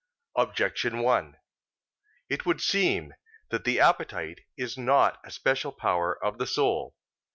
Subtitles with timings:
[0.35, 1.37] Objection 1:
[2.27, 3.13] It would seem
[3.51, 6.95] that the appetite is not a special power of the soul.